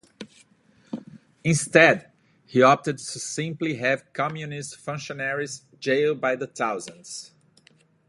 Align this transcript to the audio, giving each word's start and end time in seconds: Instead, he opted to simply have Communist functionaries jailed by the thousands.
Instead, 1.43 2.11
he 2.47 2.63
opted 2.63 2.97
to 2.97 3.03
simply 3.19 3.75
have 3.75 4.11
Communist 4.13 4.77
functionaries 4.77 5.61
jailed 5.79 6.19
by 6.19 6.35
the 6.35 6.47
thousands. 6.47 7.33